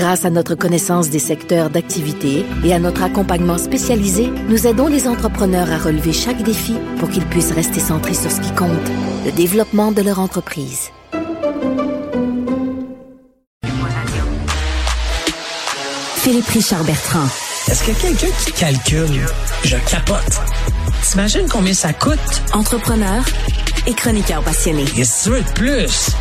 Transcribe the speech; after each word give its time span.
Grâce 0.00 0.24
à 0.24 0.30
notre 0.30 0.54
connaissance 0.54 1.10
des 1.10 1.18
secteurs 1.18 1.68
d'activité 1.68 2.46
et 2.64 2.72
à 2.72 2.78
notre 2.78 3.02
accompagnement 3.02 3.58
spécialisé, 3.58 4.30
nous 4.48 4.66
aidons 4.66 4.86
les 4.86 5.06
entrepreneurs 5.06 5.70
à 5.70 5.76
relever 5.76 6.14
chaque 6.14 6.42
défi 6.42 6.74
pour 6.98 7.10
qu'ils 7.10 7.26
puissent 7.26 7.52
rester 7.52 7.80
centrés 7.80 8.14
sur 8.14 8.30
ce 8.30 8.40
qui 8.40 8.50
compte, 8.54 8.70
le 9.26 9.32
développement 9.32 9.92
de 9.92 10.00
leur 10.00 10.18
entreprise. 10.18 10.88
Philippe 16.16 16.48
Richard 16.48 16.84
Bertrand. 16.84 17.28
Est-ce 17.68 17.84
qu'il 17.84 17.92
y 17.92 17.96
a 17.98 18.00
quelqu'un 18.00 18.34
qui 18.42 18.52
calcule? 18.52 19.26
Je 19.64 19.76
capote. 19.86 20.40
T'imagines 21.02 21.46
combien 21.46 21.74
ça 21.74 21.92
coûte? 21.92 22.42
Entrepreneur 22.54 23.22
et 23.86 23.92
chroniqueur 23.92 24.42
passionné. 24.42 24.86
Et 24.96 25.04
ce 25.04 25.28
de 25.28 25.52
plus? 25.54 26.12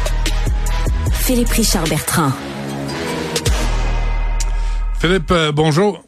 Philippe 1.14 1.52
Richard 1.52 1.86
Bertrand. 1.86 2.34
Philippe, 5.00 5.32
euh, 5.32 5.54
bonjour. 5.54 6.04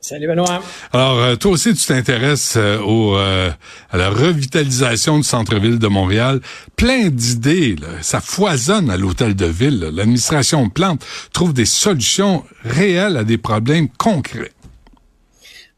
Salut 0.00 0.26
Benoît. 0.26 0.60
Alors, 0.92 1.18
euh, 1.18 1.36
toi 1.36 1.52
aussi, 1.52 1.72
tu 1.72 1.86
t'intéresses 1.86 2.54
euh, 2.56 2.80
au, 2.80 3.14
à 3.14 3.96
la 3.96 4.10
revitalisation 4.10 5.18
du 5.18 5.22
centre-ville 5.22 5.78
de 5.78 5.86
Montréal. 5.86 6.40
Plein 6.74 7.10
d'idées, 7.10 7.76
ça 8.00 8.20
foisonne 8.20 8.90
à 8.90 8.96
l'hôtel 8.96 9.36
de 9.36 9.46
ville. 9.46 9.90
L'administration 9.94 10.68
Plante 10.68 11.04
trouve 11.32 11.52
des 11.52 11.64
solutions 11.64 12.42
réelles 12.64 13.16
à 13.16 13.22
des 13.22 13.38
problèmes 13.38 13.88
concrets. 13.88 14.50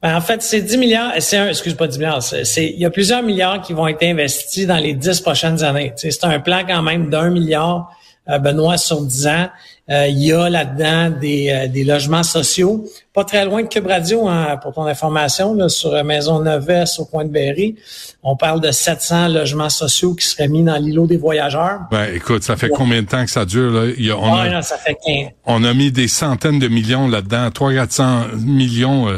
Ben, 0.02 0.16
en 0.16 0.22
fait, 0.22 0.40
c'est 0.40 0.62
10 0.62 0.78
milliards, 0.78 1.12
c'est 1.18 1.36
un, 1.36 1.48
excuse 1.48 1.74
pas 1.74 1.88
10 1.88 1.98
milliards, 1.98 2.22
c'est, 2.22 2.72
il 2.72 2.80
y 2.80 2.86
a 2.86 2.90
plusieurs 2.90 3.22
milliards 3.22 3.60
qui 3.60 3.74
vont 3.74 3.86
être 3.86 4.02
investis 4.02 4.66
dans 4.66 4.78
les 4.78 4.94
10 4.94 5.20
prochaines 5.20 5.62
années. 5.62 5.92
c'est 5.96 6.24
un 6.24 6.40
plan 6.40 6.62
quand 6.66 6.80
même 6.80 7.10
d'un 7.10 7.28
milliard, 7.28 7.94
Benoît, 8.26 8.78
sur 8.78 9.02
10 9.02 9.26
ans. 9.26 9.50
Euh, 9.90 10.06
il 10.06 10.22
y 10.22 10.32
a 10.32 10.48
là-dedans 10.48 11.10
des, 11.10 11.50
euh, 11.50 11.66
des, 11.66 11.82
logements 11.82 12.22
sociaux. 12.22 12.84
Pas 13.12 13.24
très 13.24 13.44
loin 13.44 13.62
de 13.62 13.66
Cube 13.66 13.88
Radio, 13.88 14.28
hein, 14.28 14.56
pour 14.62 14.72
ton 14.72 14.86
information, 14.86 15.52
là, 15.54 15.68
sur 15.68 16.04
Maison-Neuf-Est, 16.04 17.00
au 17.00 17.06
coin 17.06 17.24
de 17.24 17.30
Berry. 17.30 17.74
On 18.22 18.36
parle 18.36 18.60
de 18.60 18.70
700 18.70 19.28
logements 19.28 19.68
sociaux 19.68 20.14
qui 20.14 20.24
seraient 20.24 20.46
mis 20.46 20.62
dans 20.62 20.76
l'îlot 20.76 21.08
des 21.08 21.16
voyageurs. 21.16 21.80
Ben, 21.90 22.14
écoute, 22.14 22.44
ça 22.44 22.56
fait 22.56 22.68
combien 22.68 23.02
de 23.02 23.08
temps 23.08 23.24
que 23.24 23.30
ça 23.30 23.44
dure? 23.44 23.72
Là? 23.72 23.86
Il 23.98 24.06
y 24.06 24.10
a, 24.12 24.16
on, 24.16 24.32
a, 24.32 24.62
ça 24.62 24.76
fait 24.76 24.96
15. 25.04 25.30
on 25.46 25.64
a 25.64 25.74
mis 25.74 25.90
des 25.90 26.06
centaines 26.06 26.60
de 26.60 26.68
millions 26.68 27.08
là-dedans, 27.08 27.48
300-400 27.48 28.36
millions 28.44 29.08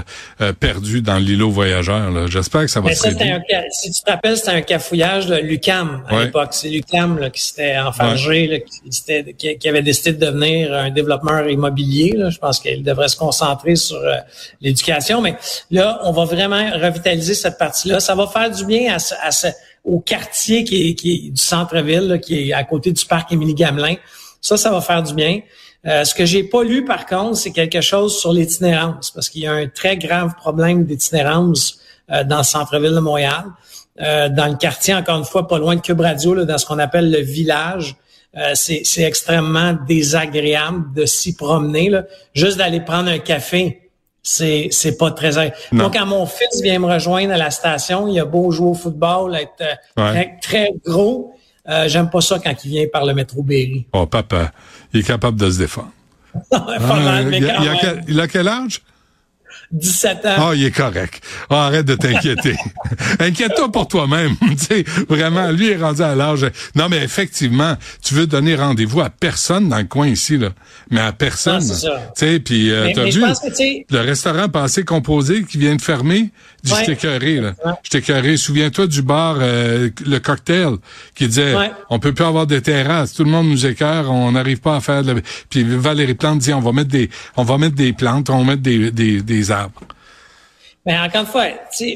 euh, 0.40 0.52
perdus 0.54 1.02
dans 1.02 1.18
l'îlot 1.18 1.50
voyageurs. 1.50 2.28
J'espère 2.28 2.62
que 2.62 2.68
ça 2.68 2.80
va 2.80 2.88
Mais 2.88 2.94
se 2.94 3.08
un, 3.08 3.40
Si 3.72 3.90
tu 3.90 4.02
te 4.02 4.10
rappelles, 4.10 4.38
c'était 4.38 4.52
un 4.52 4.62
cafouillage 4.62 5.26
de 5.26 5.36
Lucam 5.36 6.02
à 6.08 6.24
l'époque. 6.24 6.50
C'est 6.52 6.70
Lucam 6.70 7.28
qui 7.30 7.44
s'était 7.44 7.78
enfargé, 7.78 8.64
qui, 8.84 9.34
qui, 9.36 9.58
qui 9.58 9.68
avait 9.68 9.82
décidé 9.82 10.12
de 10.12 10.24
devenir 10.24 10.61
un 10.70 10.90
développeur 10.90 11.48
immobilier. 11.48 12.14
Je 12.28 12.38
pense 12.38 12.58
qu'il 12.58 12.82
devrait 12.82 13.08
se 13.08 13.16
concentrer 13.16 13.76
sur 13.76 13.96
euh, 13.96 14.16
l'éducation. 14.60 15.20
Mais 15.20 15.36
là, 15.70 16.00
on 16.04 16.12
va 16.12 16.24
vraiment 16.24 16.70
revitaliser 16.72 17.34
cette 17.34 17.58
partie-là. 17.58 18.00
Ça 18.00 18.14
va 18.14 18.26
faire 18.26 18.50
du 18.50 18.64
bien 18.64 18.96
à, 18.96 19.30
au 19.84 20.00
quartier 20.00 20.64
qui 20.64 20.90
est, 20.90 20.94
qui 20.94 21.30
du 21.30 21.40
centre-ville, 21.40 22.20
qui 22.22 22.50
est 22.50 22.52
à 22.52 22.64
côté 22.64 22.92
du 22.92 23.04
parc 23.04 23.32
Émilie-Gamelin. 23.32 23.96
Ça, 24.40 24.56
ça 24.56 24.70
va 24.70 24.80
faire 24.80 25.02
du 25.02 25.14
bien. 25.14 25.40
Euh, 25.86 26.04
ce 26.04 26.14
que 26.14 26.24
j'ai 26.24 26.44
pas 26.44 26.62
lu, 26.62 26.84
par 26.84 27.06
contre, 27.06 27.36
c'est 27.36 27.52
quelque 27.52 27.80
chose 27.80 28.18
sur 28.18 28.32
l'itinérance, 28.32 29.10
parce 29.10 29.28
qu'il 29.28 29.42
y 29.42 29.46
a 29.46 29.52
un 29.52 29.66
très 29.66 29.96
grave 29.96 30.34
problème 30.36 30.84
d'itinérance 30.84 31.78
euh, 32.10 32.22
dans 32.24 32.38
le 32.38 32.44
centre-ville 32.44 32.94
de 32.94 33.00
Montréal. 33.00 33.44
dans 33.98 34.50
le 34.50 34.56
quartier, 34.56 34.94
encore 34.94 35.18
une 35.18 35.24
fois, 35.24 35.46
pas 35.46 35.58
loin 35.58 35.76
de 35.76 35.80
Cube 35.80 36.00
Radio, 36.00 36.34
là, 36.34 36.44
dans 36.44 36.58
ce 36.58 36.66
qu'on 36.66 36.78
appelle 36.78 37.10
le 37.10 37.20
village. 37.20 37.96
Euh, 38.36 38.52
c'est 38.54 39.02
extrêmement 39.02 39.74
désagréable 39.86 40.94
de 40.94 41.04
s'y 41.04 41.36
promener. 41.36 41.90
Là. 41.90 42.04
Juste 42.34 42.56
d'aller 42.56 42.80
prendre 42.80 43.10
un 43.10 43.18
café, 43.18 43.90
c'est 44.22 44.68
c'est 44.70 44.96
pas 44.96 45.10
très 45.10 45.52
donc 45.72 45.94
quand 45.94 46.06
mon 46.06 46.26
fils 46.26 46.62
vient 46.62 46.78
me 46.78 46.86
rejoindre 46.86 47.32
à 47.32 47.36
la 47.36 47.50
station 47.50 48.06
il 48.06 48.20
a 48.20 48.24
beau 48.24 48.52
jouer 48.52 48.68
au 48.68 48.74
football 48.74 49.34
être 49.34 49.78
euh, 49.98 50.24
très, 50.40 50.70
gros 50.86 51.34
euh, 51.68 51.88
j'aime 51.88 52.08
pas 52.08 52.20
ça 52.20 52.38
quand 52.38 52.54
il 52.64 52.70
vient 52.70 52.86
par 52.92 53.04
le 53.04 53.14
métro 53.14 53.42
Berry. 53.42 53.86
Oh 53.92 54.06
papa 54.06 54.52
il 54.92 55.00
est 55.00 55.02
capable 55.02 55.38
de 55.40 55.50
se 55.50 55.58
défendre. 55.58 55.90
Ah, 56.52 57.20
il 58.08 58.20
a 58.20 58.28
quel 58.28 58.48
âge? 58.48 58.80
17 59.72 60.26
ans. 60.26 60.34
Ah, 60.36 60.52
il 60.54 60.64
est 60.64 60.70
correct. 60.70 61.22
Ah, 61.48 61.66
arrête 61.66 61.86
de 61.86 61.94
t'inquiéter. 61.94 62.56
Inquiète-toi 63.18 63.72
pour 63.72 63.88
toi-même. 63.88 64.36
tu 64.50 64.56
sais, 64.58 64.84
vraiment, 65.08 65.50
lui 65.50 65.70
est 65.70 65.76
rendu 65.76 66.02
à 66.02 66.14
l'âge. 66.14 66.46
Non, 66.74 66.88
mais 66.90 67.02
effectivement, 67.02 67.76
tu 68.02 68.14
veux 68.14 68.26
donner 68.26 68.54
rendez-vous 68.54 69.00
à 69.00 69.08
personne 69.08 69.70
dans 69.70 69.78
le 69.78 69.84
coin 69.84 70.08
ici, 70.08 70.36
là. 70.36 70.50
Mais 70.90 71.00
à 71.00 71.12
personne. 71.12 71.62
Tu 71.66 71.88
sais, 72.14 72.40
puis 72.40 72.70
euh, 72.70 72.90
t'as 72.94 73.04
vu 73.04 73.22
le 73.90 74.00
restaurant 74.00 74.48
passé 74.48 74.84
composé 74.84 75.44
qui 75.44 75.56
vient 75.56 75.76
de 75.76 75.82
fermer? 75.82 76.30
Je 76.64 76.74
t'ai 76.84 76.96
cœuré, 76.96 77.40
là. 77.40 77.54
Je 77.82 77.90
t'ai 77.90 78.02
cœuré. 78.02 78.36
Souviens-toi 78.36 78.86
du 78.86 79.02
bar, 79.02 79.38
euh, 79.40 79.88
le 80.04 80.18
cocktail, 80.18 80.74
qui 81.14 81.28
disait, 81.28 81.54
on 81.88 81.98
peut 81.98 82.12
plus 82.12 82.24
avoir 82.24 82.46
de 82.46 82.58
terrasses. 82.58 83.14
Tout 83.14 83.24
le 83.24 83.30
monde 83.30 83.48
nous 83.48 83.66
écœure. 83.66 84.10
On 84.10 84.32
n'arrive 84.32 84.60
pas 84.60 84.76
à 84.76 84.80
faire 84.80 85.02
de... 85.02 85.22
Puis 85.48 85.64
Valérie 85.64 86.14
Plante 86.14 86.38
dit, 86.38 86.52
on 86.52 86.60
va 86.60 86.72
mettre 86.72 86.90
des, 86.90 87.08
on 87.36 87.42
va 87.42 87.56
mettre 87.58 87.74
des 87.74 87.92
plantes, 87.92 88.28
on 88.28 88.38
va 88.38 88.44
mettre 88.44 88.62
des, 88.62 88.90
des, 88.90 89.22
des 89.22 89.50
arbres. 89.50 89.61
Mais 90.86 90.98
encore 90.98 91.22
une 91.22 91.26
fois, 91.26 91.46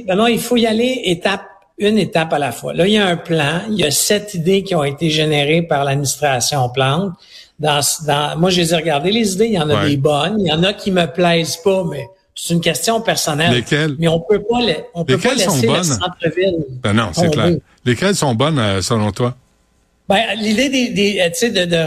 ben 0.07 0.29
il 0.29 0.41
faut 0.41 0.57
y 0.57 0.67
aller 0.67 1.03
étape 1.05 1.43
une 1.79 1.99
étape 1.99 2.33
à 2.33 2.39
la 2.39 2.53
fois. 2.53 2.73
Là, 2.73 2.87
il 2.87 2.95
y 2.95 2.99
a 2.99 3.07
un 3.07 3.17
plan, 3.17 3.63
il 3.69 3.77
y 3.77 3.85
a 3.85 3.91
sept 3.91 4.35
idées 4.35 4.63
qui 4.63 4.75
ont 4.75 4.85
été 4.85 5.11
générées 5.11 5.63
par 5.63 5.85
l'administration 5.85 6.69
Plante. 6.71 7.13
Dans, 7.59 7.81
dans, 8.07 8.39
moi, 8.39 8.51
je 8.51 8.61
les 8.61 8.73
ai 8.73 8.77
regardées, 8.77 9.11
les 9.11 9.35
idées, 9.35 9.47
il 9.47 9.53
y 9.53 9.59
en 9.59 9.69
a 9.71 9.87
des 9.87 9.97
bonnes, 9.97 10.41
il 10.41 10.47
y 10.47 10.53
en 10.53 10.63
a 10.63 10.73
qui 10.73 10.91
me 10.91 11.07
plaisent 11.07 11.57
pas, 11.57 11.85
mais 11.85 12.07
c'est 12.35 12.55
une 12.55 12.61
question 12.61 13.01
personnelle. 13.01 13.53
Lesquelles? 13.53 13.97
Mais 13.99 14.09
on 14.09 14.21
peut 14.21 14.43
pas, 14.43 14.59
on 14.95 15.05
peut 15.05 15.19
pas 15.19 15.35
laisser 15.35 15.67
le 15.67 15.83
centre-ville. 15.83 16.65
Ben 16.83 16.93
non, 16.93 17.11
c'est 17.13 17.31
clair. 17.31 17.57
Lesquelles 17.85 18.17
sont 18.17 18.35
bonnes, 18.35 18.59
euh, 18.59 18.83
selon 18.83 19.11
toi? 19.11 19.35
Ben, 20.09 20.23
l'idée 20.37 20.69
des, 20.69 20.91
des 20.91 21.21
euh, 21.21 21.29
tu 21.31 21.35
sais, 21.35 21.51
de, 21.51 21.65
de 21.65 21.87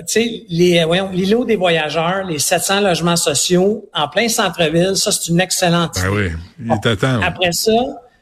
tu 0.00 0.04
sais, 0.06 0.42
les, 0.48 0.78
euh, 0.78 0.86
voyons, 0.86 1.10
l'îlot 1.10 1.44
des 1.44 1.56
voyageurs, 1.56 2.24
les 2.24 2.38
700 2.38 2.80
logements 2.80 3.16
sociaux 3.16 3.88
en 3.92 4.08
plein 4.08 4.28
centre-ville, 4.28 4.96
ça, 4.96 5.12
c'est 5.12 5.28
une 5.30 5.40
excellente 5.40 5.96
ben 6.02 6.08
oui, 6.10 6.28
il 6.64 6.80
t'attend. 6.80 7.20
Après 7.20 7.52
ça, 7.52 7.72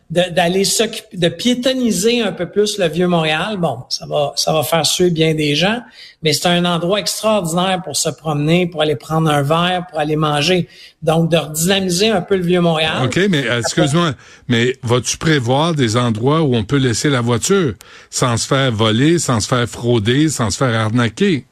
d'aller 0.08 0.64
s'occuper, 0.64 1.16
de 1.16 1.28
piétoniser 1.28 2.20
un 2.22 2.30
peu 2.30 2.48
plus 2.48 2.78
le 2.78 2.86
vieux 2.86 3.08
Montréal. 3.08 3.56
Bon, 3.58 3.78
ça 3.88 4.06
va, 4.06 4.32
ça 4.36 4.52
va 4.52 4.62
faire 4.62 4.86
suer 4.86 5.10
bien 5.10 5.34
des 5.34 5.56
gens, 5.56 5.80
mais 6.22 6.32
c'est 6.32 6.46
un 6.46 6.64
endroit 6.64 7.00
extraordinaire 7.00 7.82
pour 7.82 7.96
se 7.96 8.10
promener, 8.10 8.68
pour 8.68 8.82
aller 8.82 8.94
prendre 8.94 9.28
un 9.28 9.42
verre, 9.42 9.84
pour 9.90 9.98
aller 9.98 10.14
manger. 10.14 10.68
Donc, 11.02 11.30
de 11.30 11.36
redynamiser 11.36 12.10
un 12.10 12.20
peu 12.20 12.36
le 12.36 12.44
vieux 12.44 12.60
Montréal. 12.60 13.04
OK, 13.04 13.18
mais 13.28 13.44
excuse-moi, 13.58 14.12
mais 14.46 14.76
vas-tu 14.84 15.16
prévoir 15.16 15.74
des 15.74 15.96
endroits 15.96 16.42
où 16.42 16.54
on 16.54 16.62
peut 16.62 16.76
laisser 16.76 17.10
la 17.10 17.20
voiture 17.20 17.74
sans 18.08 18.36
se 18.36 18.46
faire 18.46 18.70
voler, 18.70 19.18
sans 19.18 19.40
se 19.40 19.48
faire 19.48 19.68
frauder, 19.68 20.28
sans 20.28 20.50
se 20.50 20.58
faire 20.58 20.78
arnaquer? 20.78 21.46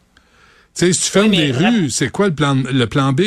Tu 0.77 0.87
sais, 0.87 0.93
si 0.93 1.03
tu 1.03 1.11
fermes 1.11 1.31
des 1.31 1.51
rues, 1.51 1.91
c'est 1.91 2.09
quoi 2.09 2.29
le 2.29 2.35
plan, 2.35 2.55
le 2.55 2.87
plan 2.87 3.13
B? 3.13 3.23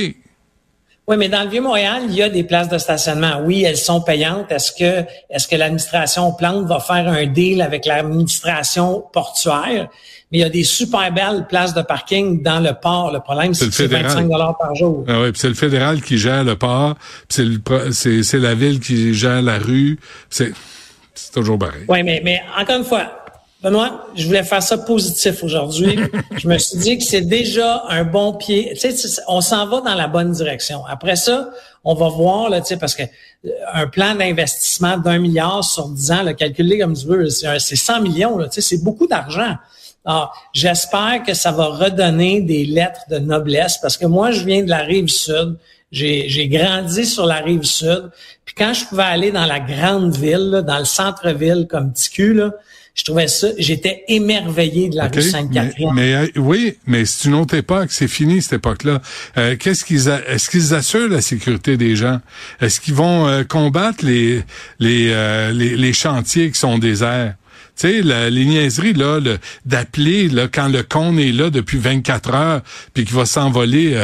Oui, 1.10 1.16
mais 1.16 1.30
dans 1.30 1.44
le 1.44 1.50
Vieux-Montréal, 1.50 2.04
il 2.10 2.16
y 2.16 2.22
a 2.22 2.28
des 2.28 2.44
places 2.44 2.68
de 2.68 2.78
stationnement. 2.78 3.40
Oui, 3.46 3.64
elles 3.64 3.78
sont 3.78 4.02
payantes. 4.02 4.52
Est-ce 4.52 4.74
que, 4.74 5.06
est-ce 5.30 5.48
que 5.48 5.56
l'administration 5.56 6.34
Plante 6.34 6.68
va 6.68 6.82
faire 6.82 7.08
un 7.08 7.26
deal 7.26 7.62
avec 7.62 7.86
l'administration 7.86 9.06
portuaire? 9.14 9.88
Mais 10.30 10.40
il 10.40 10.42
y 10.42 10.44
a 10.44 10.50
des 10.50 10.66
super 10.66 11.14
belles 11.14 11.46
places 11.48 11.74
de 11.74 11.82
parking 11.82 12.44
dans 12.44 12.60
le 12.60 12.74
port. 12.74 13.14
Le 13.14 13.22
problème, 13.22 13.54
c'est 13.54 13.68
que 13.68 13.74
c'est 13.74 13.88
25 13.88 14.28
par 14.60 14.76
jour. 14.76 15.06
Ah 15.08 15.22
oui, 15.22 15.32
c'est 15.34 15.48
le 15.48 15.54
fédéral 15.54 16.02
qui 16.02 16.18
gère 16.18 16.44
le 16.44 16.58
port, 16.58 16.96
c'est, 17.30 17.46
c'est, 17.94 18.40
la 18.40 18.54
ville 18.54 18.82
qui 18.82 19.14
gère 19.14 19.42
la 19.42 19.60
rue. 19.60 19.98
C'est, 20.30 20.52
c'est 21.14 21.32
toujours 21.32 21.58
pareil. 21.58 21.86
Oui, 21.88 22.04
mais, 22.04 22.20
mais 22.22 22.42
encore 22.60 22.80
une 22.80 22.84
fois, 22.84 23.27
Benoît, 23.62 24.08
je 24.16 24.28
voulais 24.28 24.44
faire 24.44 24.62
ça 24.62 24.78
positif 24.78 25.44
aujourd'hui. 25.44 25.98
je 26.38 26.48
me 26.48 26.58
suis 26.58 26.78
dit 26.78 26.98
que 26.98 27.04
c'est 27.04 27.22
déjà 27.22 27.84
un 27.90 28.04
bon 28.04 28.34
pied. 28.34 28.74
Tu 28.80 28.92
sais, 28.92 29.22
on 29.28 29.42
s'en 29.42 29.66
va 29.68 29.82
dans 29.82 29.96
la 29.96 30.08
bonne 30.08 30.32
direction. 30.32 30.86
Après 30.86 31.16
ça, 31.16 31.50
on 31.84 31.96
va 31.96 32.10
voir, 32.10 32.50
là, 32.50 32.62
tu 32.62 32.68
sais, 32.68 32.78
parce 32.78 32.94
que 32.94 33.04
euh, 33.04 33.50
un 33.74 33.88
plan 33.88 34.14
d'investissement 34.14 34.98
d'un 34.98 35.18
milliard 35.18 35.64
sur 35.64 35.90
dix 35.90 36.12
ans, 36.12 36.22
le 36.22 36.34
calculé 36.34 36.78
comme 36.80 36.96
tu 36.96 37.08
veux, 37.08 37.30
c'est 37.30 37.76
100 37.76 38.02
millions, 38.02 38.38
là, 38.38 38.48
tu 38.48 38.56
sais, 38.56 38.62
c'est 38.62 38.84
beaucoup 38.84 39.08
d'argent. 39.08 39.56
Alors, 40.06 40.34
j'espère 40.54 41.24
que 41.26 41.34
ça 41.34 41.52
va 41.52 41.66
redonner 41.66 42.42
des 42.42 42.66
lettres 42.66 43.02
de 43.10 43.18
noblesse 43.18 43.78
parce 43.82 43.98
que 43.98 44.06
moi, 44.06 44.32
je 44.32 44.46
viens 44.46 44.64
de 44.64 44.70
la 44.70 44.80
rive 44.80 45.10
sud. 45.10 45.58
J'ai 45.92 46.48
grandi 46.48 47.06
sur 47.06 47.26
la 47.26 47.38
rive 47.38 47.64
sud. 47.64 48.10
Puis 48.46 48.56
quand 48.56 48.74
je 48.74 48.86
pouvais 48.86 49.04
aller 49.04 49.32
dans 49.32 49.46
la 49.46 49.60
grande 49.60 50.16
ville, 50.16 50.64
dans 50.66 50.80
le 50.80 50.86
centre-ville 50.86 51.68
comme 51.70 51.92
TQ, 51.92 52.34
là, 52.36 52.52
je 52.98 53.04
trouvais 53.04 53.28
ça, 53.28 53.48
j'étais 53.60 54.04
émerveillé 54.08 54.90
de 54.90 54.96
la 54.98 55.08
rue 55.08 55.22
Sainte-Catherine. 55.22 55.92
Mais, 55.94 56.16
euh, 56.16 56.28
oui, 56.36 56.78
mais 56.88 57.06
c'est 57.06 57.28
une 57.28 57.36
autre 57.36 57.54
époque, 57.54 57.90
c'est 57.92 58.08
fini 58.08 58.42
cette 58.42 58.54
époque-là. 58.54 59.02
Euh, 59.38 59.56
qu'est-ce 59.56 59.86
qu'ils 59.86 60.10
est-ce 60.28 60.50
qu'ils 60.50 60.74
assurent 60.74 61.10
la 61.10 61.22
sécurité 61.22 61.78
des 61.78 61.96
gens? 61.96 62.20
Est-ce 62.60 62.82
qu'ils 62.82 62.96
vont 62.96 63.28
euh, 63.28 63.44
combattre 63.44 64.04
les 64.04 64.42
les, 64.80 65.14
les, 65.54 65.78
les 65.78 65.94
chantiers 65.94 66.52
qui 66.52 66.60
sont 66.60 66.80
déserts? 66.80 67.36
Tu 67.80 68.02
sais, 68.02 68.30
les 68.32 68.46
niaiseries, 68.46 68.94
là, 68.94 69.20
d'appeler 69.68 70.30
là, 70.30 70.48
quand 70.52 70.68
le 70.68 70.82
cône 70.82 71.20
est 71.20 71.32
là 71.32 71.52
depuis 71.52 71.78
24 71.78 72.34
heures, 72.34 72.62
puis 72.96 73.06
qu'il 73.06 73.16
va 73.16 73.28
s'envoler 73.28 73.96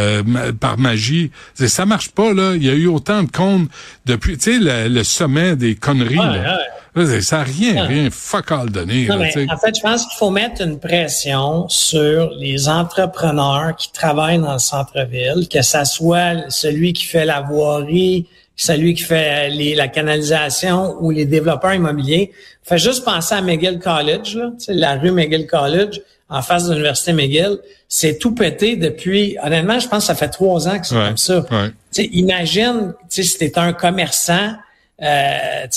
par 0.59 0.77
magie, 0.77 1.31
ça 1.55 1.87
marche 1.87 2.09
pas, 2.09 2.33
là. 2.35 2.53
Il 2.55 2.63
y 2.63 2.69
a 2.69 2.73
eu 2.73 2.85
autant 2.85 3.23
de 3.23 3.31
cônes 3.31 3.67
depuis, 4.05 4.37
tu 4.37 4.63
sais, 4.63 4.87
le, 4.87 5.03
sommet 5.03 5.55
des 5.55 5.73
conneries. 5.73 6.17
là. 6.17 6.59
Ça 6.95 7.37
n'a 7.37 7.43
rien, 7.43 7.85
rien 7.85 8.09
fuck 8.11 8.51
all 8.51 8.69
donné. 8.69 9.09
en 9.09 9.17
fait, 9.57 9.75
je 9.75 9.81
pense 9.81 10.05
qu'il 10.05 10.17
faut 10.17 10.29
mettre 10.29 10.61
une 10.61 10.79
pression 10.79 11.67
sur 11.67 12.31
les 12.37 12.69
entrepreneurs 12.69 13.75
qui 13.75 13.91
travaillent 13.91 14.39
dans 14.39 14.53
le 14.53 14.59
centre-ville, 14.59 15.47
que 15.49 15.61
ça 15.63 15.85
soit 15.85 16.49
celui 16.49 16.93
qui 16.93 17.05
fait 17.05 17.25
la 17.25 17.41
voirie, 17.41 18.27
celui 18.55 18.93
qui 18.93 19.03
fait 19.03 19.49
les, 19.49 19.73
la 19.73 19.87
canalisation 19.87 20.95
ou 20.99 21.09
les 21.09 21.25
développeurs 21.25 21.73
immobiliers. 21.73 22.31
Fait 22.63 22.77
juste 22.77 23.03
penser 23.03 23.33
à 23.33 23.41
McGill 23.41 23.79
College, 23.79 24.35
là, 24.35 24.51
la 24.67 24.95
rue 24.95 25.11
McGill 25.11 25.47
College, 25.47 25.99
en 26.29 26.41
face 26.41 26.65
de 26.65 26.71
l'université 26.71 27.13
McGill, 27.13 27.59
c'est 27.87 28.17
tout 28.17 28.33
pété 28.33 28.75
depuis. 28.75 29.37
Honnêtement, 29.43 29.79
je 29.79 29.87
pense 29.87 30.03
que 30.03 30.07
ça 30.07 30.15
fait 30.15 30.29
trois 30.29 30.67
ans 30.67 30.79
que 30.79 30.87
c'est 30.87 30.95
comme 30.95 31.17
ça. 31.17 31.45
Ouais. 31.51 32.05
Imagine, 32.11 32.93
si 33.09 33.37
t'es 33.37 33.57
un 33.57 33.73
commerçant 33.73 34.53
euh, 35.03 35.67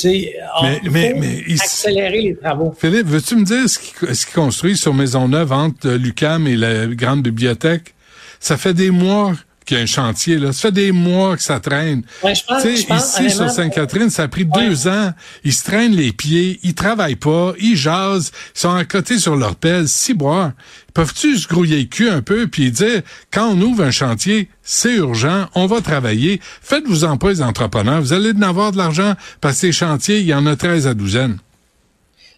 mais, 0.63 0.81
mais, 0.91 1.15
mais, 1.19 1.55
accélérer 1.55 2.21
les 2.23 2.37
travaux. 2.37 2.75
Philippe, 2.79 3.07
veux-tu 3.07 3.37
me 3.37 3.45
dire 3.45 3.69
ce 3.69 3.79
qui, 3.79 4.15
ce 4.15 4.27
qui 4.27 4.33
construit 4.33 4.77
sur 4.77 4.95
Maisonneuve 4.95 5.53
entre 5.53 5.91
l'UCAM 5.91 6.47
et 6.47 6.57
la 6.57 6.87
grande 6.87 7.23
bibliothèque? 7.23 7.95
Ça 8.39 8.57
fait 8.57 8.75
des 8.75 8.91
mois 8.91 9.33
qu'il 9.67 9.77
y 9.77 9.81
a 9.81 9.83
un 9.83 9.87
chantier. 9.87 10.39
Là. 10.39 10.53
Ça 10.53 10.69
fait 10.69 10.73
des 10.73 10.93
mois 10.93 11.37
que 11.37 11.43
ça 11.43 11.61
traîne. 11.61 12.03
Ouais, 12.23 12.35
je 12.35 12.45
pense, 12.45 12.63
je 12.63 12.87
pense, 12.87 13.19
ici, 13.19 13.31
sur 13.31 13.51
Sainte-Catherine, 13.51 14.09
ça 14.09 14.23
a 14.23 14.29
pris 14.29 14.45
deux 14.47 14.89
ans. 14.89 15.13
Ils 15.45 15.53
se 15.53 15.65
traînent 15.65 15.95
les 15.95 16.13
pieds, 16.13 16.61
ils 16.63 16.75
travaillent 16.75 17.17
pas, 17.17 17.53
ils 17.59 17.77
jasent, 17.77 18.33
ils 18.55 18.61
sont 18.61 18.75
à 18.75 18.85
côté 18.85 19.19
sur 19.19 19.37
leur 19.37 19.57
pelle, 19.57 19.89
si 19.89 20.15
boire. 20.15 20.53
Peuvent-tu 20.95 21.37
se 21.37 21.47
grouiller 21.47 21.81
le 21.81 21.85
cul 21.85 22.09
un 22.09 22.23
peu 22.23 22.47
puis 22.47 22.71
dire, 22.71 23.03
quand 23.31 23.51
on 23.51 23.61
ouvre 23.61 23.85
un 23.85 23.91
chantier, 23.91 24.49
c'est 24.63 24.95
urgent, 24.95 25.47
on 25.55 25.67
va 25.67 25.81
travailler. 25.83 26.41
Faites-vous 26.63 27.05
en 27.05 27.19
pas 27.19 27.29
les 27.29 27.43
entrepreneurs. 27.43 28.01
Vous 28.01 28.13
allez 28.13 28.33
en 28.33 28.43
avoir 28.43 28.73
de 28.73 28.79
l'argent 28.79 29.15
parce 29.41 29.57
que 29.57 29.61
ces 29.61 29.73
chantiers, 29.73 30.21
il 30.21 30.27
y 30.27 30.35
en 30.35 30.47
a 30.47 30.57
13 30.57 30.87
à 30.87 30.95
douzaine. 30.95 31.39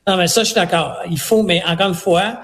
Non, 0.09 0.17
mais 0.17 0.27
ça, 0.27 0.41
je 0.41 0.47
suis 0.47 0.55
d'accord. 0.55 0.97
Il 1.11 1.21
faut, 1.21 1.43
mais 1.43 1.63
encore 1.67 1.89
une 1.89 1.95
fois, 1.95 2.41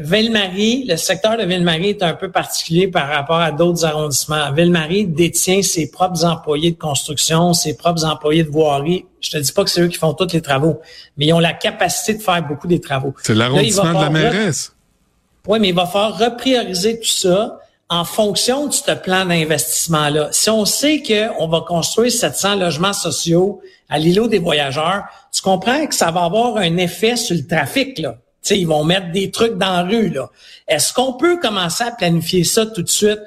Ville-Marie, 0.00 0.86
le 0.88 0.96
secteur 0.96 1.36
de 1.36 1.42
Ville-Marie 1.42 1.90
est 1.90 2.02
un 2.02 2.14
peu 2.14 2.30
particulier 2.30 2.88
par 2.88 3.08
rapport 3.08 3.36
à 3.36 3.52
d'autres 3.52 3.84
arrondissements. 3.84 4.50
Ville-Marie 4.52 5.04
détient 5.04 5.60
ses 5.60 5.90
propres 5.90 6.24
employés 6.24 6.70
de 6.70 6.78
construction, 6.78 7.52
ses 7.52 7.76
propres 7.76 8.06
employés 8.06 8.42
de 8.42 8.48
voirie. 8.48 9.04
Je 9.20 9.30
te 9.30 9.36
dis 9.36 9.52
pas 9.52 9.64
que 9.64 9.70
c'est 9.70 9.82
eux 9.82 9.88
qui 9.88 9.98
font 9.98 10.14
tous 10.14 10.32
les 10.32 10.40
travaux, 10.40 10.80
mais 11.18 11.26
ils 11.26 11.32
ont 11.34 11.40
la 11.40 11.52
capacité 11.52 12.14
de 12.14 12.22
faire 12.22 12.42
beaucoup 12.42 12.66
des 12.66 12.80
travaux. 12.80 13.12
C'est 13.22 13.34
l'arrondissement 13.34 13.92
de 13.92 14.04
la 14.04 14.10
mairesse. 14.10 14.72
Oui, 15.46 15.60
mais 15.60 15.68
il 15.68 15.74
va 15.74 15.84
falloir 15.84 16.18
reprioriser 16.18 16.98
tout 16.98 17.06
ça 17.06 17.60
en 17.90 18.04
fonction 18.04 18.68
de 18.68 18.72
ce 18.72 18.92
plan 18.92 19.26
d'investissement-là. 19.26 20.28
Si 20.32 20.48
on 20.48 20.64
sait 20.64 21.02
qu'on 21.02 21.48
va 21.48 21.60
construire 21.60 22.10
700 22.10 22.56
logements 22.56 22.94
sociaux 22.94 23.60
à 23.90 23.98
l'îlot 23.98 24.26
des 24.26 24.38
voyageurs, 24.38 25.04
tu 25.32 25.42
comprends 25.42 25.86
que 25.86 25.94
ça 25.94 26.10
va 26.10 26.24
avoir 26.24 26.56
un 26.56 26.78
effet 26.78 27.16
sur 27.16 27.36
le 27.36 27.46
trafic, 27.46 27.98
là 27.98 28.16
ils 28.50 28.66
vont 28.66 28.84
mettre 28.84 29.10
des 29.12 29.30
trucs 29.30 29.56
dans 29.58 29.72
la 29.72 29.82
rue. 29.82 30.10
Là. 30.10 30.30
Est-ce 30.68 30.92
qu'on 30.92 31.14
peut 31.14 31.38
commencer 31.38 31.84
à 31.84 31.90
planifier 31.90 32.44
ça 32.44 32.66
tout 32.66 32.82
de 32.82 32.88
suite 32.88 33.20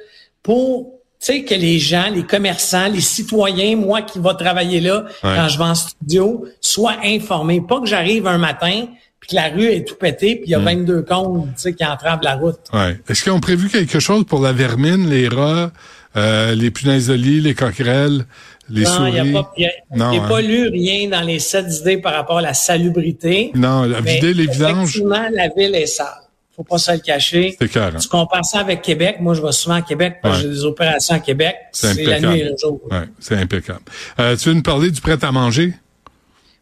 pour 0.43 0.99
que 1.27 1.55
les 1.55 1.79
gens, 1.79 2.09
les 2.13 2.23
commerçants, 2.23 2.87
les 2.87 3.01
citoyens, 3.01 3.75
moi 3.75 4.01
qui 4.01 4.19
va 4.19 4.33
travailler 4.33 4.79
là 4.79 5.05
quand 5.21 5.47
je 5.47 5.57
vais 5.57 5.65
en 5.65 5.75
studio, 5.75 6.45
soient 6.61 6.97
informés. 7.03 7.61
Pas 7.61 7.79
que 7.81 7.87
j'arrive 7.87 8.27
un 8.27 8.37
matin 8.37 8.87
puis 9.19 9.31
que 9.31 9.35
la 9.35 9.49
rue 9.49 9.65
est 9.65 9.85
tout 9.85 9.95
pétée, 9.95 10.35
puis 10.35 10.45
il 10.45 10.51
y 10.51 10.55
a 10.55 10.59
22 10.59 11.01
comptes 11.01 11.67
qui 11.77 11.85
entravent 11.85 12.23
la 12.23 12.35
route. 12.35 12.59
Ouais. 12.71 12.97
Est-ce 13.09 13.23
qu'ils 13.23 13.33
ont 13.33 13.41
prévu 13.41 13.67
quelque 13.67 13.99
chose 13.99 14.23
pour 14.23 14.39
la 14.39 14.53
vermine, 14.53 15.09
les 15.09 15.27
rats, 15.27 15.71
euh, 16.15 16.55
les 16.55 16.71
punaises 16.71 17.07
de 17.07 17.15
lit, 17.15 17.41
les 17.41 17.53
coquerelles? 17.53 18.25
Les 18.69 18.83
non, 18.83 19.07
il 19.07 19.13
n'y 19.13 19.19
a 19.19 19.41
pas, 19.41 19.51
hein. 19.99 20.27
pas 20.27 20.41
lu 20.41 20.67
rien 20.67 21.09
dans 21.09 21.21
les 21.21 21.39
sept 21.39 21.65
idées 21.79 21.97
par 21.97 22.13
rapport 22.13 22.37
à 22.37 22.41
la 22.41 22.53
salubrité. 22.53 23.51
Non, 23.55 23.83
la 23.83 24.01
vider 24.01 24.33
les 24.33 24.47
vidanges. 24.47 24.89
Effectivement, 24.89 25.27
la 25.31 25.49
ville 25.49 25.75
est 25.75 25.87
sale. 25.87 26.07
Faut 26.55 26.63
pas 26.63 26.77
se 26.77 26.91
le 26.91 26.99
cacher. 26.99 27.55
C'est 27.59 27.69
clair. 27.69 27.93
Tu 27.99 28.07
compares 28.07 28.45
ça 28.45 28.59
avec 28.59 28.81
Québec. 28.81 29.17
Moi, 29.21 29.33
je 29.33 29.41
vais 29.41 29.51
souvent 29.51 29.75
à 29.75 29.81
Québec 29.81 30.17
parce 30.21 30.37
que 30.37 30.43
j'ai 30.43 30.49
des 30.49 30.65
opérations 30.65 31.15
à 31.15 31.19
Québec. 31.19 31.55
C'est 31.71 32.03
la 32.03 32.19
nuit 32.19 32.39
et 32.39 32.43
le 32.43 32.55
jour. 32.59 32.81
Ouais, 32.91 33.05
c'est 33.19 33.35
impeccable. 33.35 33.81
Euh, 34.19 34.35
tu 34.35 34.49
veux 34.49 34.55
nous 34.55 34.61
parler 34.61 34.91
du 34.91 34.99
prêt 34.99 35.17
à 35.21 35.31
manger? 35.31 35.73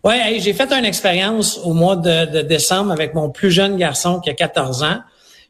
Oui, 0.04 0.40
j'ai 0.40 0.54
fait 0.54 0.72
une 0.72 0.86
expérience 0.86 1.60
au 1.64 1.74
mois 1.74 1.96
de, 1.96 2.32
de 2.32 2.42
décembre 2.42 2.92
avec 2.92 3.16
mon 3.16 3.30
plus 3.30 3.52
jeune 3.52 3.76
garçon 3.76 4.20
qui 4.20 4.30
a 4.30 4.34
14 4.34 4.84
ans. 4.84 5.00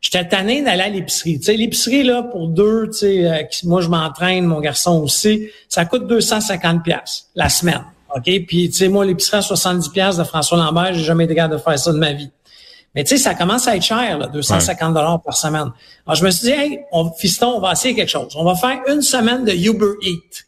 J'étais 0.02 0.28
tanné 0.28 0.62
d'aller 0.62 0.84
à 0.84 0.90
l'épicerie. 0.90 1.40
Tu 1.40 1.46
sais, 1.46 1.58
l'épicerie, 1.58 2.04
là, 2.04 2.24
pour 2.24 2.48
deux, 2.48 2.88
tu 2.88 3.00
sais, 3.00 3.26
euh, 3.26 3.44
moi, 3.64 3.82
je 3.82 3.90
m'entraîne, 3.90 4.46
mon 4.46 4.60
garçon 4.60 5.02
aussi, 5.02 5.50
ça 5.70 5.86
coûte 5.86 6.08
250 6.08 6.84
pièces 6.84 7.30
la 7.36 7.50
semaine. 7.50 7.84
OK? 8.16 8.24
Puis, 8.24 8.70
tu 8.70 8.74
sais, 8.74 8.90
moi, 8.90 9.06
l'épicerie 9.06 9.38
à 9.38 9.42
70 9.42 9.90
pièces 9.90 10.18
de 10.18 10.24
François 10.24 10.58
Lambert, 10.58 10.94
j'ai 10.94 11.04
jamais 11.04 11.26
été 11.26 11.36
capable 11.36 11.56
de 11.56 11.60
faire 11.60 11.78
ça 11.80 11.92
de 11.92 11.98
ma 11.98 12.14
vie. 12.14 12.30
Mais 12.96 13.04
tu 13.04 13.10
sais, 13.10 13.24
ça 13.24 13.36
commence 13.36 13.68
à 13.68 13.76
être 13.76 13.84
cher, 13.84 14.18
là, 14.18 14.28
250 14.28 14.94
dollars 14.94 15.22
par 15.22 15.36
semaine. 15.36 15.72
Alors, 16.06 16.16
je 16.16 16.26
me 16.26 16.32
suis 16.32 16.48
dit, 16.48 16.54
hey, 16.54 16.80
on, 16.92 17.12
fiston, 17.12 17.56
on 17.58 17.60
va 17.60 17.74
essayer 17.74 17.94
quelque 17.94 18.10
chose. 18.10 18.36
On 18.36 18.44
va 18.44 18.56
faire 18.56 18.82
une 18.88 19.02
semaine 19.02 19.46
de 19.46 19.52
Uber 19.52 19.94
Eat. 20.02 20.48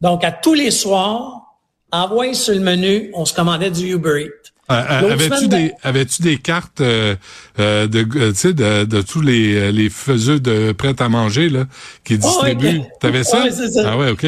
Donc, 0.00 0.24
à 0.24 0.32
tous 0.32 0.54
les 0.54 0.70
soirs, 0.70 1.58
envoyé 1.92 2.34
sur 2.34 2.54
le 2.54 2.60
menu, 2.60 3.10
on 3.14 3.24
se 3.24 3.34
commandait 3.34 3.70
du 3.70 3.92
Uber 3.92 4.22
Eat. 4.22 4.54
Euh, 4.68 4.74
euh, 4.74 5.12
avais-tu 5.12 5.48
des 5.48 5.72
avais-tu 5.84 6.22
des 6.22 6.38
cartes 6.38 6.80
euh, 6.80 7.14
euh 7.60 7.86
de 7.86 8.32
sais 8.34 8.52
de, 8.52 8.84
de, 8.84 9.00
tous 9.00 9.20
les 9.20 9.70
les 9.70 9.88
faiseux 9.90 10.40
de 10.40 10.72
prêt 10.72 11.00
à 11.00 11.08
manger 11.08 11.48
là 11.48 11.66
qui 12.04 12.18
distribuent? 12.18 12.82
T'avais 13.00 13.22
ça? 13.22 13.48
ça 13.50 13.92
Ah 13.92 13.96
ouais, 13.96 14.10
OK. 14.10 14.26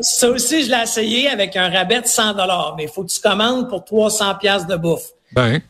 Ça 0.00 0.30
aussi 0.30 0.64
je 0.64 0.70
l'ai 0.70 0.82
essayé 0.82 1.28
avec 1.28 1.56
un 1.56 1.68
rabais 1.68 2.00
de 2.00 2.06
100 2.06 2.32
dollars, 2.32 2.74
mais 2.76 2.84
il 2.84 2.88
faut 2.88 3.04
que 3.04 3.10
tu 3.10 3.20
commandes 3.20 3.68
pour 3.68 3.84
300 3.84 4.36
pièces 4.36 4.66
de 4.66 4.76
bouffe. 4.76 5.10
Ben. 5.32 5.60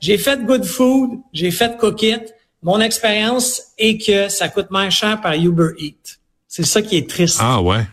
J'ai 0.00 0.16
fait 0.16 0.42
Good 0.44 0.64
Food, 0.64 1.10
j'ai 1.32 1.50
fait 1.50 1.76
Cook 1.76 2.02
It. 2.02 2.34
Mon 2.62 2.80
expérience 2.80 3.62
est 3.78 3.98
que 3.98 4.28
ça 4.28 4.48
coûte 4.48 4.70
moins 4.70 4.90
cher 4.90 5.20
par 5.20 5.34
Uber 5.34 5.70
Eats. 5.78 6.18
C'est 6.48 6.66
ça 6.66 6.80
qui 6.80 6.96
est 6.96 7.08
triste. 7.08 7.38
Ah 7.40 7.60
ouais. 7.60 7.84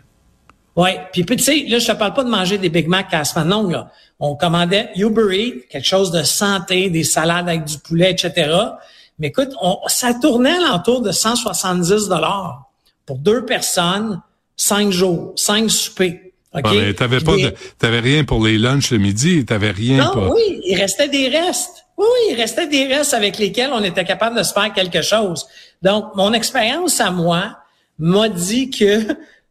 Ouais, 0.77 1.01
puis 1.11 1.25
tu 1.25 1.37
sais, 1.39 1.65
là 1.67 1.79
je 1.79 1.87
te 1.87 1.91
parle 1.91 2.13
pas 2.13 2.23
de 2.23 2.29
manger 2.29 2.57
des 2.57 2.69
Big 2.69 2.87
Mac 2.87 3.13
à 3.13 3.19
la 3.19 3.25
semaine 3.25 3.49
longue 3.49 3.71
là 3.71 3.91
on 4.19 4.35
commandait 4.35 4.89
Uber 4.95 5.35
Eats, 5.35 5.67
quelque 5.69 5.87
chose 5.87 6.11
de 6.11 6.23
santé, 6.23 6.89
des 6.89 7.03
salades 7.03 7.47
avec 7.47 7.65
du 7.65 7.77
poulet, 7.77 8.11
etc. 8.11 8.51
Mais 9.19 9.27
écoute, 9.27 9.49
on, 9.61 9.77
ça 9.87 10.13
tournait 10.13 10.57
à 10.57 10.71
l'entour 10.71 11.01
de 11.01 11.11
170 11.11 12.07
dollars 12.07 12.69
pour 13.05 13.17
deux 13.17 13.45
personnes, 13.45 14.21
cinq 14.55 14.91
jours, 14.91 15.33
cinq 15.35 15.69
soupers. 15.69 16.21
Okay? 16.53 16.95
t'avais 16.95 17.19
pas 17.19 17.33
t'avais 17.77 17.99
rien 17.99 18.23
pour 18.23 18.43
les 18.43 18.57
lunchs 18.57 18.91
le 18.91 18.97
midi, 18.97 19.45
t'avais 19.45 19.69
rien 19.69 20.05
non, 20.05 20.11
pour... 20.11 20.31
oui, 20.33 20.61
il 20.65 20.75
restait 20.75 21.09
des 21.09 21.27
restes. 21.27 21.85
Oui, 21.97 22.05
il 22.29 22.35
restait 22.35 22.67
des 22.67 22.85
restes 22.85 23.13
avec 23.13 23.37
lesquels 23.37 23.71
on 23.73 23.83
était 23.83 24.05
capable 24.05 24.37
de 24.37 24.43
se 24.43 24.53
faire 24.53 24.71
quelque 24.73 25.01
chose. 25.01 25.45
Donc, 25.81 26.15
mon 26.15 26.33
expérience 26.33 26.99
à 27.01 27.11
moi 27.11 27.57
m'a 27.99 28.29
dit 28.29 28.69
que 28.69 29.01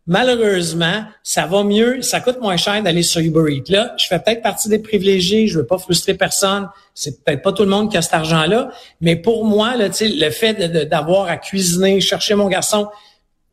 Malheureusement, 0.08 1.04
ça 1.24 1.46
va 1.46 1.64
mieux, 1.64 2.00
ça 2.00 2.20
coûte 2.20 2.40
moins 2.40 2.56
cher 2.56 2.80
d'aller 2.80 3.02
sur 3.02 3.20
Uber 3.20 3.52
Eats. 3.52 3.72
Là, 3.72 3.92
je 3.98 4.06
fais 4.06 4.20
peut-être 4.20 4.42
partie 4.42 4.68
des 4.68 4.78
privilégiés, 4.78 5.48
je 5.48 5.58
veux 5.58 5.66
pas 5.66 5.78
frustrer 5.78 6.14
personne, 6.14 6.68
c'est 6.94 7.24
peut-être 7.24 7.42
pas 7.42 7.52
tout 7.52 7.64
le 7.64 7.70
monde 7.70 7.90
qui 7.90 7.96
a 7.96 8.02
cet 8.02 8.14
argent-là, 8.14 8.70
mais 9.00 9.16
pour 9.16 9.44
moi, 9.44 9.76
là, 9.76 9.88
le 10.00 10.30
fait 10.30 10.54
d'avoir 10.88 11.26
à 11.26 11.36
cuisiner, 11.36 12.00
chercher 12.00 12.36
mon 12.36 12.46
garçon, 12.46 12.88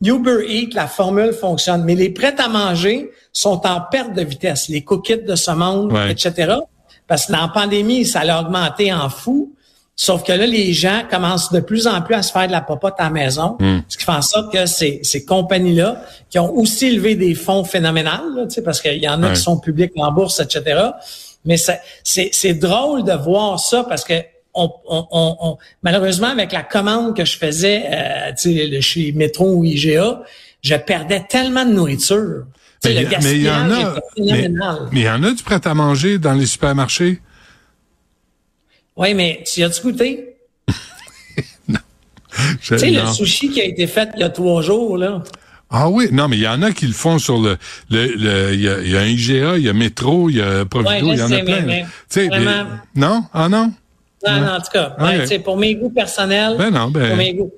Uber 0.03 0.45
Eats, 0.47 0.75
la 0.75 0.87
formule 0.87 1.33
fonctionne, 1.33 1.83
mais 1.85 1.95
les 1.95 2.09
prêts 2.09 2.35
à 2.37 2.49
manger 2.49 3.09
sont 3.31 3.65
en 3.65 3.81
perte 3.81 4.13
de 4.13 4.21
vitesse, 4.21 4.69
les 4.69 4.83
cookies 4.83 5.23
de 5.23 5.35
ce 5.35 5.51
monde, 5.51 5.93
etc. 6.09 6.55
Parce 7.07 7.25
que 7.25 7.31
dans 7.31 7.41
la 7.41 7.47
pandémie, 7.47 8.05
ça 8.05 8.21
a 8.21 8.41
augmenté 8.41 8.93
en 8.93 9.09
fou. 9.09 9.55
Sauf 9.95 10.23
que 10.23 10.31
là, 10.31 10.47
les 10.47 10.73
gens 10.73 11.03
commencent 11.09 11.51
de 11.51 11.59
plus 11.59 11.85
en 11.85 12.01
plus 12.01 12.15
à 12.15 12.23
se 12.23 12.31
faire 12.31 12.47
de 12.47 12.51
la 12.51 12.61
popote 12.61 12.95
à 12.97 13.03
la 13.03 13.09
maison, 13.11 13.57
hmm. 13.59 13.81
ce 13.87 13.97
qui 13.97 14.05
fait 14.05 14.11
en 14.11 14.23
sorte 14.23 14.51
que 14.51 14.65
ces, 14.65 14.99
ces 15.03 15.23
compagnies-là, 15.23 16.03
qui 16.29 16.39
ont 16.39 16.51
aussi 16.55 16.87
élevé 16.87 17.15
des 17.15 17.35
fonds 17.35 17.63
phénoménales, 17.63 18.47
parce 18.65 18.81
qu'il 18.81 19.03
y 19.03 19.07
en 19.07 19.21
a 19.21 19.29
qui 19.29 19.41
sont 19.41 19.59
publics 19.59 19.91
en 19.97 20.11
bourse, 20.11 20.39
etc. 20.39 20.81
Mais 21.45 21.57
c'est 22.03 22.53
drôle 22.55 23.03
de 23.03 23.13
voir 23.13 23.59
ça 23.59 23.83
parce 23.83 24.03
que 24.03 24.15
on, 24.55 24.71
on, 24.87 25.07
on, 25.11 25.57
malheureusement, 25.81 26.27
avec 26.27 26.51
la 26.51 26.61
commande 26.61 27.15
que 27.15 27.25
je 27.25 27.37
faisais 27.37 27.85
euh, 27.91 28.81
chez 28.81 29.11
Métro 29.11 29.51
ou 29.51 29.63
IGA, 29.63 30.21
je 30.61 30.75
perdais 30.75 31.25
tellement 31.27 31.65
de 31.65 31.73
nourriture. 31.73 32.45
Mais, 32.83 32.93
le 32.93 33.09
mais 33.21 33.35
il 33.35 33.43
y 33.43 33.49
en 33.49 33.71
a, 33.71 33.95
mais, 34.17 34.49
mais 34.91 34.99
il 34.99 35.01
y 35.01 35.09
en 35.09 35.23
a 35.23 35.31
du 35.31 35.41
prêt 35.41 35.59
à 35.65 35.73
manger 35.73 36.19
dans 36.19 36.33
les 36.33 36.45
supermarchés? 36.45 37.21
Oui, 38.95 39.13
mais 39.13 39.43
tu 39.45 39.63
as-tu 39.63 39.81
goûté? 39.81 40.35
non. 41.67 41.79
Tu 42.61 42.77
sais, 42.77 42.89
le 42.91 43.05
sushi 43.07 43.49
qui 43.49 43.61
a 43.61 43.65
été 43.65 43.87
fait 43.87 44.09
il 44.15 44.21
y 44.21 44.23
a 44.23 44.29
trois 44.29 44.61
jours, 44.61 44.97
là. 44.97 45.23
Ah 45.75 45.89
oui, 45.89 46.07
non, 46.11 46.27
mais 46.27 46.37
il 46.37 46.43
y 46.43 46.47
en 46.47 46.61
a 46.61 46.71
qui 46.71 46.85
le 46.85 46.93
font 46.93 47.17
sur 47.17 47.39
le, 47.39 47.57
le, 47.89 48.53
il 48.53 48.61
y, 48.61 48.69
a, 48.69 48.79
y 48.81 48.95
a 48.95 48.99
un 48.99 49.05
IGA, 49.05 49.57
il 49.57 49.63
y 49.63 49.69
a 49.69 49.73
Métro, 49.73 50.29
il 50.29 50.37
y 50.37 50.41
a 50.41 50.65
Provido, 50.65 51.11
il 51.11 51.17
y 51.17 51.21
en 51.21 51.31
a 51.31 51.39
plein. 51.39 51.61
Mais, 51.61 51.85
mais, 52.15 52.27
vraiment... 52.27 52.65
non, 52.95 53.23
ah 53.33 53.49
non? 53.49 53.73
Non, 54.25 54.39
non, 54.39 54.51
en 54.51 54.59
tout 54.59 54.71
cas, 54.71 54.95
ben, 54.99 55.43
pour 55.43 55.57
mes 55.57 55.73
goûts 55.73 55.89
personnels, 55.89 56.55
ben 56.57 56.69
non, 56.69 56.89
ben... 56.91 57.07
pour 57.07 57.17
mes 57.17 57.33
goûts. 57.33 57.51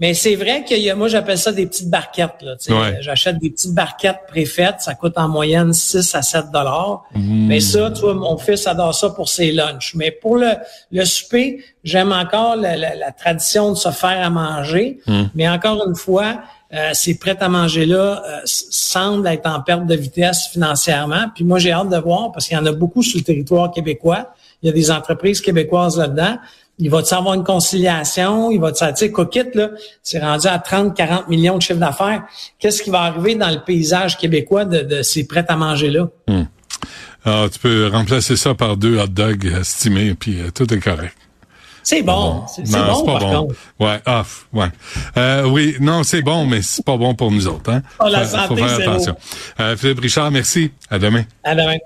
Mais 0.00 0.12
c'est 0.12 0.34
vrai 0.34 0.64
qu'il 0.64 0.80
y 0.80 0.90
a, 0.90 0.96
moi, 0.96 1.06
j'appelle 1.06 1.38
ça 1.38 1.52
des 1.52 1.66
petites 1.66 1.88
barquettes. 1.88 2.42
Là, 2.42 2.56
J'achète 3.00 3.38
des 3.38 3.50
petites 3.50 3.74
barquettes 3.74 4.22
préfaites. 4.26 4.80
Ça 4.80 4.94
coûte 4.94 5.16
en 5.16 5.28
moyenne 5.28 5.72
6 5.72 6.14
à 6.16 6.22
7 6.22 6.46
dollars. 6.52 7.04
Mmh. 7.14 7.46
Mais 7.46 7.60
ça, 7.60 7.92
tu 7.92 8.00
vois, 8.00 8.14
mon 8.14 8.36
fils 8.36 8.66
adore 8.66 8.94
ça 8.94 9.10
pour 9.10 9.28
ses 9.28 9.52
lunchs. 9.52 9.94
Mais 9.94 10.10
pour 10.10 10.36
le, 10.36 10.50
le 10.90 11.04
souper, 11.04 11.64
j'aime 11.84 12.10
encore 12.10 12.56
la, 12.56 12.76
la, 12.76 13.12
tradition 13.12 13.70
de 13.70 13.76
se 13.76 13.90
faire 13.90 14.26
à 14.26 14.30
manger. 14.30 14.98
Mmh. 15.06 15.22
Mais 15.36 15.48
encore 15.48 15.86
une 15.86 15.94
fois, 15.94 16.40
euh, 16.72 16.90
ces 16.92 17.16
prêts 17.16 17.36
à 17.38 17.48
manger-là 17.48 18.22
euh, 18.26 18.40
semblent 18.44 19.28
être 19.28 19.46
en 19.46 19.60
perte 19.60 19.86
de 19.86 19.94
vitesse 19.94 20.48
financièrement. 20.50 21.26
Puis 21.36 21.44
moi, 21.44 21.60
j'ai 21.60 21.70
hâte 21.70 21.90
de 21.90 21.98
voir, 21.98 22.32
parce 22.32 22.48
qu'il 22.48 22.56
y 22.56 22.60
en 22.60 22.66
a 22.66 22.72
beaucoup 22.72 23.04
sur 23.04 23.18
le 23.18 23.24
territoire 23.24 23.70
québécois. 23.70 24.34
Il 24.60 24.66
y 24.66 24.70
a 24.70 24.72
des 24.72 24.90
entreprises 24.90 25.40
québécoises 25.40 25.98
là-dedans 25.98 26.36
il 26.78 26.90
va 26.90 27.02
te 27.02 27.14
avoir 27.14 27.34
une 27.34 27.44
conciliation, 27.44 28.50
il 28.50 28.60
va 28.60 28.72
te 28.72 28.84
tu 28.84 28.96
sais, 28.96 29.10
Coquette, 29.10 29.54
là, 29.54 29.70
c'est 30.02 30.18
rendu 30.18 30.46
à 30.46 30.58
30, 30.58 30.96
40 30.96 31.28
millions 31.28 31.56
de 31.56 31.62
chiffre 31.62 31.78
d'affaires. 31.78 32.24
Qu'est-ce 32.58 32.82
qui 32.82 32.90
va 32.90 33.02
arriver 33.02 33.34
dans 33.36 33.50
le 33.50 33.60
paysage 33.64 34.18
québécois 34.18 34.64
de, 34.64 34.80
de 34.80 35.02
ces 35.02 35.26
prêts 35.26 35.44
à 35.48 35.56
manger-là? 35.56 36.08
Hmm. 36.28 36.44
Alors, 37.24 37.44
ah, 37.44 37.48
tu 37.50 37.58
peux 37.58 37.88
remplacer 37.88 38.36
ça 38.36 38.54
par 38.54 38.76
deux 38.76 38.98
hot 38.98 39.06
dogs 39.06 39.46
estimés, 39.46 40.14
puis 40.14 40.40
euh, 40.40 40.50
tout 40.50 40.72
est 40.72 40.78
correct. 40.78 41.16
C'est 41.82 42.02
bon. 42.02 42.44
C'est 42.46 42.70
bon, 42.70 43.04
par 43.04 43.20
contre. 43.20 43.54
Ouais, 43.78 44.00
off, 44.06 44.46
ouais. 44.52 44.68
Euh, 45.16 45.44
oui, 45.46 45.76
non, 45.80 46.02
c'est 46.02 46.22
bon, 46.22 46.46
mais 46.46 46.60
c'est 46.62 46.84
pas 46.84 46.96
bon 46.96 47.14
pour 47.14 47.30
nous 47.30 47.46
autres. 47.46 47.70
Hein? 47.70 47.82
Oh, 48.00 48.08
la 48.08 48.26
santé, 48.26 48.48
faut 48.48 48.56
faire 48.56 48.80
attention. 48.80 49.16
Euh, 49.60 49.76
Philippe 49.76 50.00
Richard, 50.00 50.30
merci. 50.30 50.70
À 50.90 50.98
demain. 50.98 51.24
À 51.44 51.54
demain. 51.54 51.76